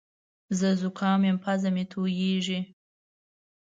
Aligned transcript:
زه 0.59 0.69
زوکام 0.81 1.21
یم 1.27 1.37
پزه 1.43 1.69
مې 1.75 1.83
تویېږې 1.91 2.59